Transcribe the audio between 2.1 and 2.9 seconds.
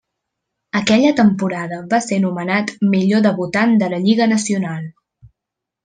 nomenat